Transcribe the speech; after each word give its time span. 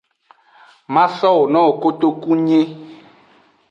Ma 0.93 1.03
sowo 1.17 1.41
nowo 1.51 1.71
kotunyi. 1.81 2.61